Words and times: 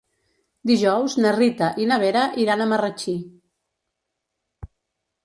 Dijous 0.69 1.15
na 1.25 1.33
Rita 1.35 1.69
i 1.83 1.85
na 1.91 1.99
Vera 2.03 2.23
iran 2.45 2.63
a 2.65 2.67
Marratxí. 2.71 3.15